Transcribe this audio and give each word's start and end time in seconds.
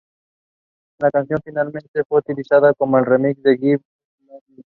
La 0.97 1.11
canción 1.11 1.39
finalmente 1.45 2.01
fue 2.09 2.17
utilizada 2.21 2.73
como 2.73 2.97
un 2.97 3.05
remix 3.05 3.39
de 3.43 3.55
"Give 3.55 3.75
It 3.75 4.27
to 4.27 4.41
Me". 4.57 4.63